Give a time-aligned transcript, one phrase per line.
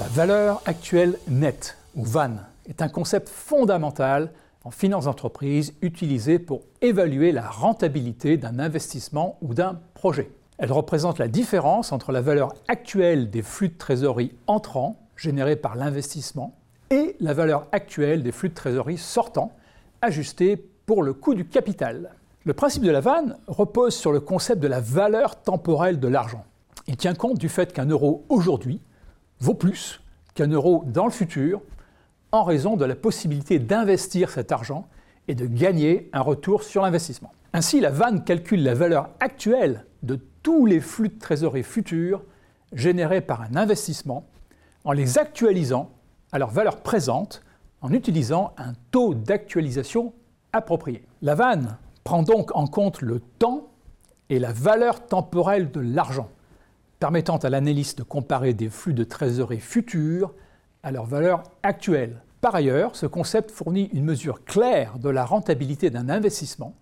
[0.00, 4.32] La valeur actuelle nette, ou VAN, est un concept fondamental
[4.64, 10.30] en finance d'entreprise utilisé pour évaluer la rentabilité d'un investissement ou d'un projet.
[10.56, 15.76] Elle représente la différence entre la valeur actuelle des flux de trésorerie entrants générés par
[15.76, 16.56] l'investissement
[16.88, 19.52] et la valeur actuelle des flux de trésorerie sortants
[20.00, 20.56] ajustés
[20.86, 22.14] pour le coût du capital.
[22.44, 26.46] Le principe de la vanne repose sur le concept de la valeur temporelle de l'argent.
[26.86, 28.80] Il tient compte du fait qu'un euro aujourd'hui
[29.40, 30.00] vaut plus
[30.34, 31.60] qu'un euro dans le futur
[32.32, 34.88] en raison de la possibilité d'investir cet argent
[35.28, 37.32] et de gagner un retour sur l'investissement.
[37.52, 42.22] Ainsi, la vanne calcule la valeur actuelle de tous les flux de trésorerie futurs
[42.72, 44.26] générés par un investissement
[44.84, 45.90] en les actualisant
[46.32, 47.42] à leur valeur présente
[47.80, 50.12] en utilisant un taux d'actualisation
[50.52, 51.04] approprié.
[51.22, 53.68] La vanne prend donc en compte le temps
[54.28, 56.28] et la valeur temporelle de l'argent,
[57.00, 60.34] permettant à l'analyste de comparer des flux de trésorerie futurs
[60.82, 62.22] à leur valeur actuelle.
[62.42, 66.74] Par ailleurs, ce concept fournit une mesure claire de la rentabilité d'un investissement,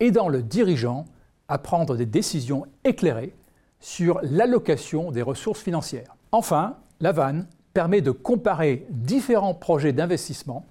[0.00, 1.06] aidant le dirigeant
[1.48, 3.34] à prendre des décisions éclairées
[3.80, 6.14] sur l'allocation des ressources financières.
[6.30, 10.66] Enfin, la vanne permet de comparer différents projets d'investissement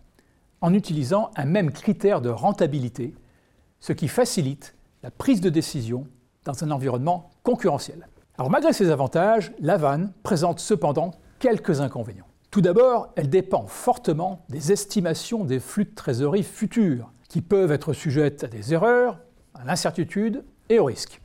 [0.62, 3.16] en utilisant un même critère de rentabilité,
[3.80, 6.08] ce qui facilite la prise de décision
[6.46, 8.08] dans un environnement concurrentiel.
[8.38, 12.28] Alors malgré ces avantages, la vanne présente cependant quelques inconvénients.
[12.52, 17.94] Tout d'abord, elle dépend fortement des estimations des flux de trésorerie futurs, qui peuvent être
[17.94, 19.20] sujettes à des erreurs,
[19.56, 21.20] à l'incertitude et au risque,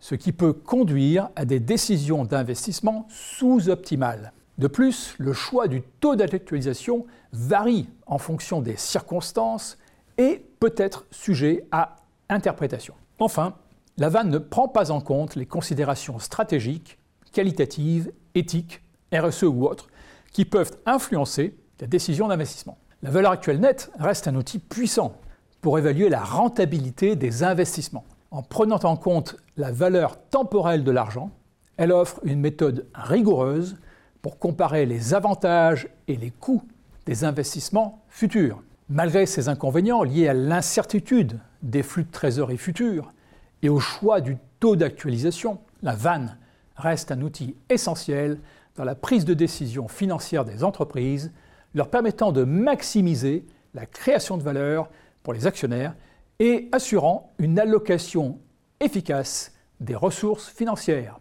[0.00, 4.32] ce qui peut conduire à des décisions d'investissement sous-optimales.
[4.56, 9.76] De plus, le choix du taux d'actualisation varie en fonction des circonstances
[10.16, 11.96] et peut être sujet à
[12.30, 12.94] interprétation.
[13.18, 13.54] Enfin,
[13.98, 16.98] la ne prend pas en compte les considérations stratégiques,
[17.32, 19.88] qualitatives, éthiques, RSE ou autres,
[20.32, 22.78] qui peuvent influencer la décision d'investissement.
[23.02, 25.16] La valeur actuelle nette reste un outil puissant
[25.60, 28.04] pour évaluer la rentabilité des investissements.
[28.30, 31.30] En prenant en compte la valeur temporelle de l'argent,
[31.76, 33.76] elle offre une méthode rigoureuse
[34.22, 36.62] pour comparer les avantages et les coûts
[37.06, 38.62] des investissements futurs.
[38.88, 43.12] Malgré ces inconvénients liés à l'incertitude des flux de trésorerie futurs
[43.62, 46.26] et au choix du taux d'actualisation, la VAN
[46.76, 48.38] reste un outil essentiel
[48.76, 51.32] dans la prise de décision financière des entreprises,
[51.74, 54.90] leur permettant de maximiser la création de valeur
[55.22, 55.94] pour les actionnaires
[56.38, 58.38] et assurant une allocation
[58.80, 61.18] efficace des ressources financières.